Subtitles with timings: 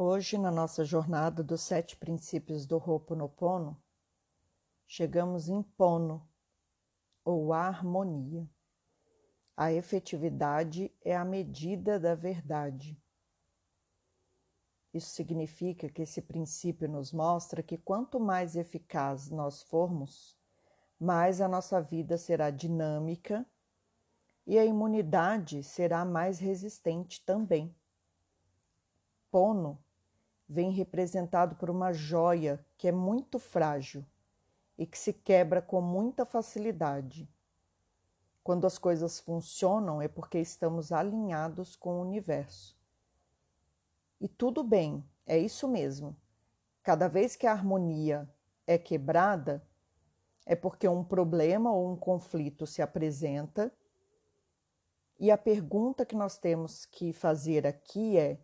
[0.00, 3.76] Hoje, na nossa jornada dos sete princípios do Ho'oponopono,
[4.86, 6.24] chegamos em Pono,
[7.24, 8.48] ou harmonia.
[9.56, 12.96] A efetividade é a medida da verdade.
[14.94, 20.38] Isso significa que esse princípio nos mostra que quanto mais eficaz nós formos,
[20.96, 23.44] mais a nossa vida será dinâmica
[24.46, 27.74] e a imunidade será mais resistente também.
[29.28, 29.76] Pono
[30.48, 34.04] vem representado por uma joia que é muito frágil
[34.78, 37.28] e que se quebra com muita facilidade.
[38.42, 42.78] Quando as coisas funcionam é porque estamos alinhados com o universo.
[44.20, 46.16] E tudo bem, é isso mesmo.
[46.82, 48.28] Cada vez que a harmonia
[48.66, 49.62] é quebrada,
[50.46, 53.70] é porque um problema ou um conflito se apresenta.
[55.20, 58.40] E a pergunta que nós temos que fazer aqui é: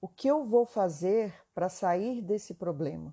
[0.00, 3.12] o que eu vou fazer para sair desse problema?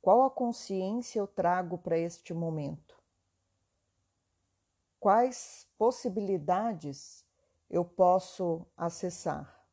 [0.00, 2.96] Qual a consciência eu trago para este momento?
[4.98, 7.24] Quais possibilidades
[7.70, 9.64] eu posso acessar?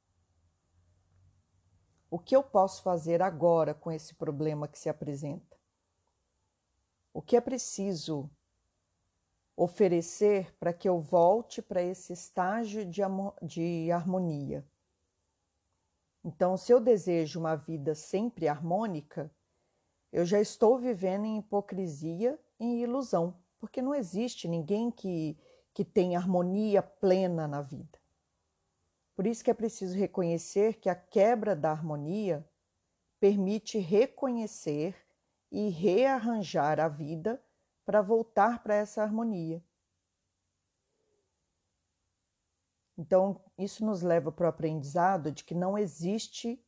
[2.09, 5.57] O que eu posso fazer agora com esse problema que se apresenta?
[7.11, 8.29] O que é preciso
[9.55, 13.01] oferecer para que eu volte para esse estágio de,
[13.41, 14.63] de harmonia?
[16.23, 19.29] Então, se eu desejo uma vida sempre harmônica,
[20.11, 25.37] eu já estou vivendo em hipocrisia e em ilusão, porque não existe ninguém que,
[25.73, 27.99] que tenha harmonia plena na vida.
[29.15, 32.47] Por isso que é preciso reconhecer que a quebra da harmonia
[33.19, 34.95] permite reconhecer
[35.51, 37.41] e rearranjar a vida
[37.85, 39.63] para voltar para essa harmonia.
[42.97, 46.63] Então, isso nos leva para o aprendizado de que não existe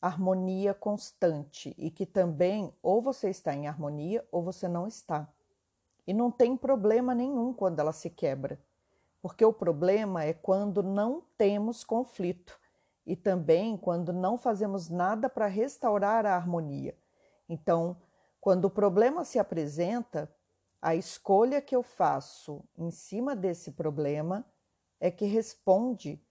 [0.00, 5.28] harmonia constante e que também ou você está em harmonia ou você não está.
[6.06, 8.58] E não tem problema nenhum quando ela se quebra,
[9.20, 12.58] porque o problema é quando não temos conflito
[13.06, 16.96] e também quando não fazemos nada para restaurar a harmonia.
[17.48, 17.96] Então,
[18.40, 20.28] quando o problema se apresenta,
[20.80, 24.44] a escolha que eu faço em cima desse problema
[25.02, 26.24] é que responde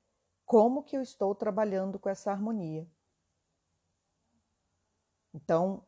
[0.45, 2.89] como que eu estou trabalhando com essa harmonia.
[5.33, 5.85] Então,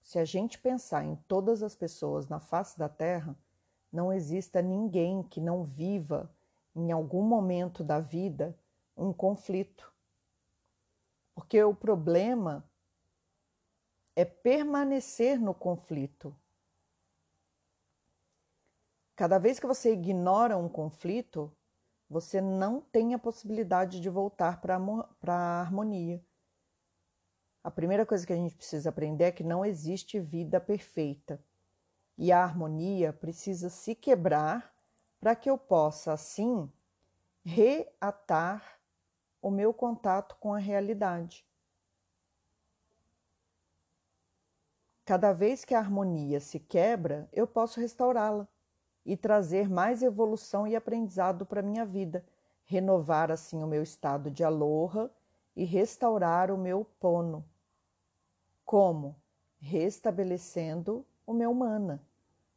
[0.00, 3.36] se a gente pensar em todas as pessoas na face da Terra,
[3.90, 6.32] não exista ninguém que não viva
[6.76, 8.56] em algum momento da vida
[8.96, 9.92] um conflito.
[11.34, 12.64] Porque o problema
[14.14, 16.32] é permanecer no conflito.
[19.14, 21.54] Cada vez que você ignora um conflito,
[22.08, 26.24] você não tem a possibilidade de voltar para a harmonia.
[27.62, 31.42] A primeira coisa que a gente precisa aprender é que não existe vida perfeita.
[32.16, 34.74] E a harmonia precisa se quebrar
[35.20, 36.70] para que eu possa, assim,
[37.44, 38.80] reatar
[39.40, 41.46] o meu contato com a realidade.
[45.04, 48.48] Cada vez que a harmonia se quebra, eu posso restaurá-la
[49.04, 52.24] e trazer mais evolução e aprendizado para minha vida,
[52.64, 55.10] renovar assim o meu estado de aloha
[55.56, 57.44] e restaurar o meu pono.
[58.64, 59.16] Como?
[59.58, 62.00] Restabelecendo o meu mana.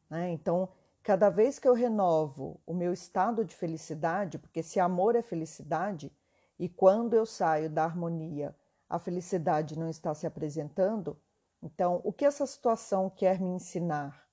[0.09, 0.29] Né?
[0.31, 0.69] Então,
[1.03, 6.11] cada vez que eu renovo o meu estado de felicidade, porque se amor é felicidade,
[6.57, 8.55] e quando eu saio da harmonia,
[8.89, 11.17] a felicidade não está se apresentando,
[11.61, 14.24] então o que essa situação quer me ensinar?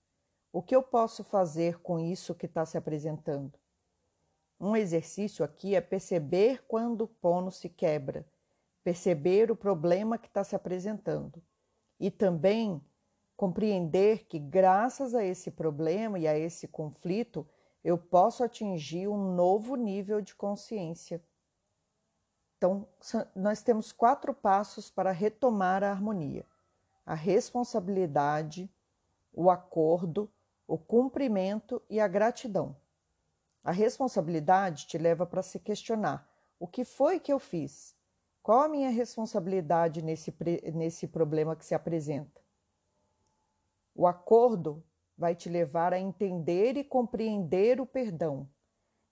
[0.53, 3.59] O que eu posso fazer com isso que está se apresentando?
[4.61, 8.27] Um exercício aqui é perceber quando o pono se quebra,
[8.85, 11.43] perceber o problema que está se apresentando
[11.99, 12.85] e também
[13.35, 17.49] compreender que, graças a esse problema e a esse conflito,
[17.83, 21.21] eu posso atingir um novo nível de consciência.
[22.59, 22.87] Então,
[23.34, 26.47] nós temos quatro passos para retomar a harmonia:
[27.07, 28.71] a responsabilidade,
[29.33, 30.31] o acordo,
[30.72, 32.74] o cumprimento e a gratidão.
[33.63, 36.27] A responsabilidade te leva para se questionar:
[36.59, 37.95] o que foi que eu fiz?
[38.42, 40.34] Qual a minha responsabilidade nesse,
[40.72, 42.41] nesse problema que se apresenta?
[43.95, 44.83] O acordo
[45.15, 48.48] vai te levar a entender e compreender o perdão.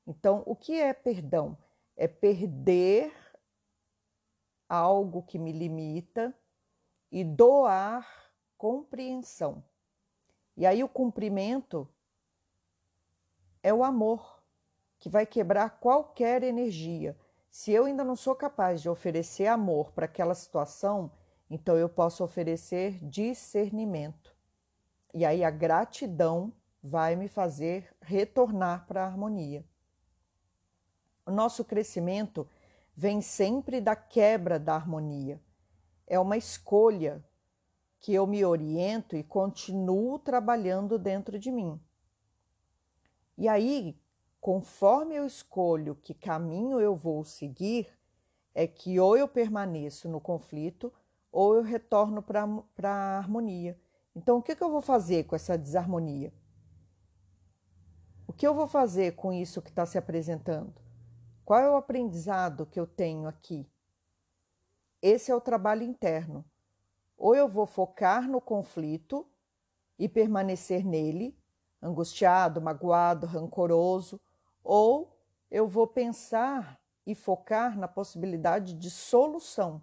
[0.06, 1.58] Então, o que é perdão?
[1.94, 3.12] É perder
[4.66, 6.34] algo que me limita
[7.12, 8.08] e doar
[8.56, 9.62] compreensão.
[10.56, 11.88] E aí o cumprimento
[13.62, 14.40] é o amor.
[15.00, 17.16] que vai quebrar qualquer energia.
[17.50, 21.10] Se eu ainda não sou capaz de oferecer amor para aquela situação,
[21.48, 24.36] então eu posso oferecer discernimento.
[25.12, 26.52] E aí a gratidão
[26.82, 29.64] vai me fazer retornar para a harmonia.
[31.26, 32.46] O nosso crescimento
[32.94, 35.40] vem sempre da quebra da harmonia.
[36.06, 37.24] É uma escolha
[38.00, 41.78] que eu me oriento e continuo trabalhando dentro de mim.
[43.36, 43.96] E aí,
[44.40, 47.88] conforme eu escolho que caminho eu vou seguir,
[48.54, 50.92] é que ou eu permaneço no conflito
[51.30, 52.42] ou eu retorno para
[52.82, 53.78] a harmonia.
[54.16, 56.32] Então, o que, que eu vou fazer com essa desarmonia?
[58.26, 60.74] O que eu vou fazer com isso que está se apresentando?
[61.44, 63.68] Qual é o aprendizado que eu tenho aqui?
[65.02, 66.44] Esse é o trabalho interno.
[67.20, 69.26] Ou eu vou focar no conflito
[69.98, 71.36] e permanecer nele,
[71.82, 74.18] angustiado, magoado, rancoroso,
[74.64, 75.14] ou
[75.50, 79.82] eu vou pensar e focar na possibilidade de solução,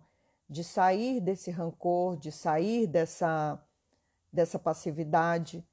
[0.50, 3.64] de sair desse rancor, de sair dessa,
[4.34, 5.64] dessa passividade.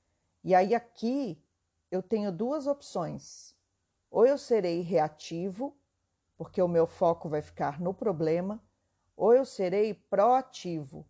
[0.45, 1.43] E aí aqui
[1.91, 3.57] eu tenho duas opções.
[4.11, 5.75] Ou eu serei reativo,
[6.37, 8.63] porque o meu foco vai ficar no problema,
[9.17, 11.07] ou eu serei proativo,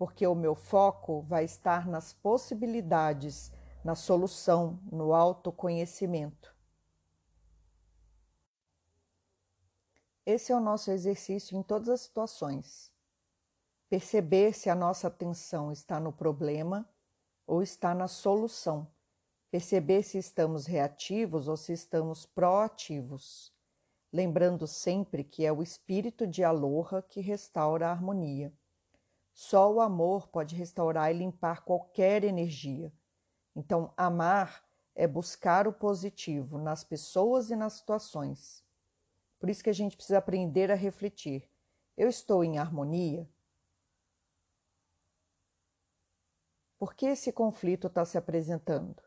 [0.00, 3.52] porque o meu foco vai estar nas possibilidades,
[3.84, 6.56] na solução, no autoconhecimento.
[10.24, 12.90] Esse é o nosso exercício em todas as situações.
[13.90, 16.88] Perceber se a nossa atenção está no problema
[17.46, 18.90] ou está na solução.
[19.50, 23.52] Perceber se estamos reativos ou se estamos proativos.
[24.10, 28.50] Lembrando sempre que é o espírito de Aloha que restaura a harmonia.
[29.32, 32.92] Só o amor pode restaurar e limpar qualquer energia.
[33.54, 38.64] Então, amar é buscar o positivo nas pessoas e nas situações.
[39.38, 41.48] Por isso que a gente precisa aprender a refletir.
[41.96, 43.28] Eu estou em harmonia?
[46.78, 49.02] Por que esse conflito está se apresentando?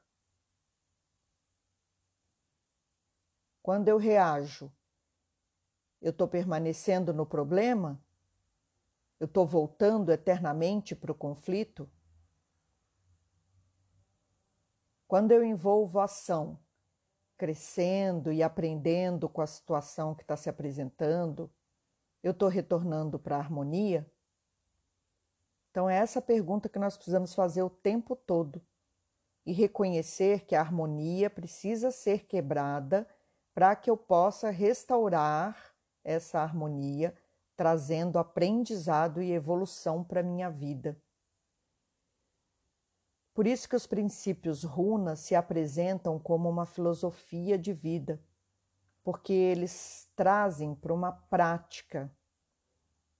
[3.62, 4.72] Quando eu reajo,
[6.02, 8.04] eu estou permanecendo no problema?
[9.20, 11.90] Eu estou voltando eternamente para o conflito?
[15.08, 16.60] Quando eu envolvo ação,
[17.38, 21.52] crescendo e aprendendo com a situação que está se apresentando,
[22.22, 24.10] eu estou retornando para a harmonia?
[25.70, 28.62] Então, é essa pergunta que nós precisamos fazer o tempo todo
[29.46, 33.08] e reconhecer que a harmonia precisa ser quebrada
[33.54, 37.16] para que eu possa restaurar essa harmonia,
[37.56, 41.00] trazendo aprendizado e evolução para a minha vida.
[43.34, 48.24] Por isso que os princípios runas se apresentam como uma filosofia de vida,
[49.04, 52.16] porque eles trazem para uma prática,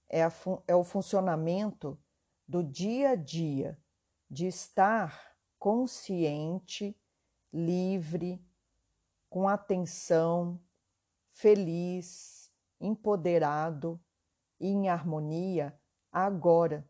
[0.08, 0.20] é,
[0.68, 1.98] é o funcionamento
[2.46, 3.78] do dia a dia,
[4.30, 6.96] de estar consciente,
[7.52, 8.44] livre,
[9.28, 10.60] com atenção,
[11.32, 14.00] feliz, empoderado
[14.60, 15.78] e em harmonia
[16.12, 16.88] agora.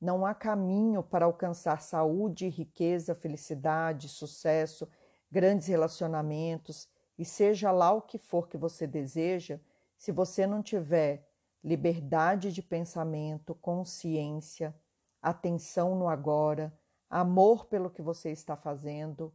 [0.00, 4.88] Não há caminho para alcançar saúde, riqueza, felicidade, sucesso,
[5.30, 9.60] grandes relacionamentos e seja lá o que for que você deseja,
[9.96, 11.28] se você não tiver
[11.62, 14.74] liberdade de pensamento, consciência,
[15.20, 16.72] atenção no agora,
[17.10, 19.34] amor pelo que você está fazendo,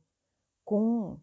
[0.64, 1.20] com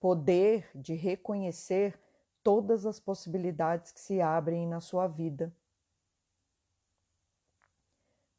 [0.00, 2.00] poder de reconhecer
[2.42, 5.54] todas as possibilidades que se abrem na sua vida.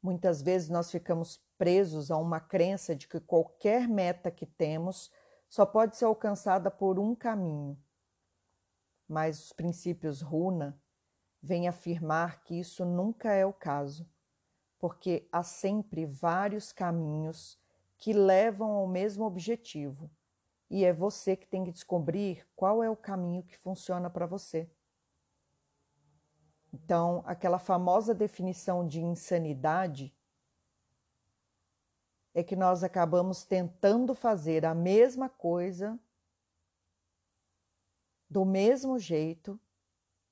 [0.02, 5.10] Muitas vezes nós ficamos presos a uma crença de que qualquer meta que temos
[5.48, 7.78] só pode ser alcançada por um caminho.
[9.08, 10.78] Mas os princípios Runa
[11.40, 14.08] vêm afirmar que isso nunca é o caso,
[14.78, 17.58] porque há sempre vários caminhos
[17.96, 20.10] que levam ao mesmo objetivo,
[20.74, 24.68] e é você que tem que descobrir qual é o caminho que funciona para você.
[26.72, 30.12] Então, aquela famosa definição de insanidade
[32.34, 35.96] é que nós acabamos tentando fazer a mesma coisa
[38.28, 39.56] do mesmo jeito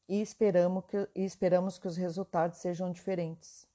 [0.08, 3.68] e esperamos que, e esperamos que os resultados sejam diferentes.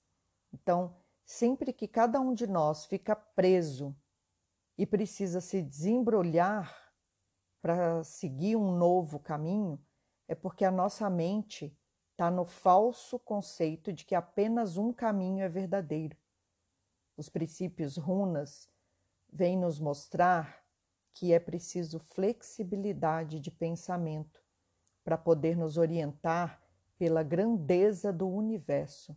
[0.52, 0.94] Então,
[1.24, 3.96] sempre que cada um de nós fica preso
[4.78, 6.94] e precisa se desembrulhar
[7.62, 9.84] para seguir um novo caminho,
[10.28, 11.76] é porque a nossa mente
[12.12, 16.18] está no falso conceito de que apenas um caminho é verdadeiro.
[17.16, 18.70] Os princípios runas
[19.32, 20.64] vêm nos mostrar
[21.14, 24.44] que é preciso flexibilidade de pensamento
[25.04, 26.62] para poder nos orientar
[26.98, 29.16] pela grandeza do universo.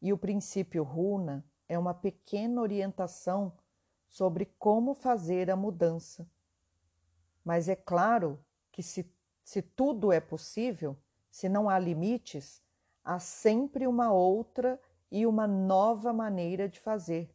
[0.00, 3.52] E o princípio Runa é uma pequena orientação
[4.06, 6.28] sobre como fazer a mudança.
[7.42, 8.38] Mas é claro
[8.70, 9.10] que, se,
[9.42, 10.96] se tudo é possível,
[11.30, 12.62] se não há limites,
[13.02, 14.78] há sempre uma outra
[15.10, 17.34] e uma nova maneira de fazer.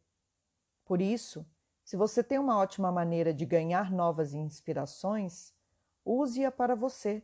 [0.85, 1.45] Por isso,
[1.83, 5.53] se você tem uma ótima maneira de ganhar novas inspirações,
[6.05, 7.23] use-a para você.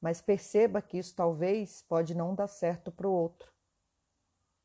[0.00, 3.51] Mas perceba que isso talvez pode não dar certo para o outro.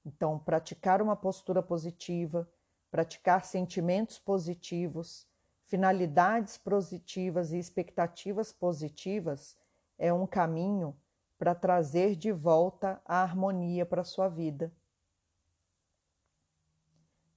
[0.08, 2.50] Então, praticar uma postura positiva,
[2.90, 5.28] praticar sentimentos positivos,
[5.66, 9.58] finalidades positivas e expectativas positivas
[9.98, 10.98] é um caminho
[11.38, 14.72] para trazer de volta a harmonia para sua vida.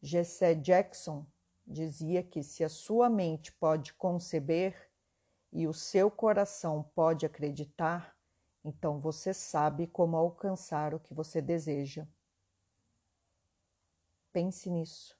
[0.01, 1.27] Jesse Jackson
[1.67, 4.89] dizia que se a sua mente pode conceber
[5.53, 8.17] e o seu coração pode acreditar,
[8.65, 12.07] então você sabe como alcançar o que você deseja.
[14.33, 15.20] Pense nisso.